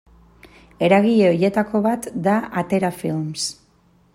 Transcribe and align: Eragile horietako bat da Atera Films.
Eragile 0.87 1.27
horietako 1.33 1.81
bat 1.89 2.07
da 2.29 2.39
Atera 2.63 2.91
Films. 3.03 3.47